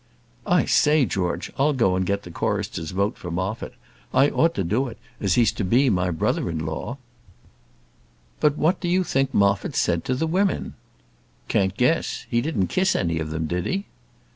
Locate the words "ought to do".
4.31-4.87